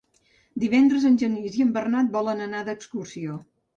Divendres 0.61 1.03
en 1.09 1.19
Genís 1.23 1.57
i 1.59 1.63
en 1.67 1.75
Bernat 1.75 2.09
volen 2.19 2.43
anar 2.47 2.63
d'excursió. 2.71 3.37